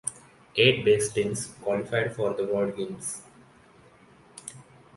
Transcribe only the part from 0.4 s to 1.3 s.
Eight best